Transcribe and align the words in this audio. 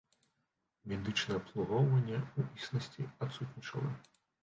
Медычнае 0.93 1.37
абслугоўванне, 1.41 2.19
у 2.39 2.49
існасці, 2.63 3.09
адсутнічала. 3.27 3.97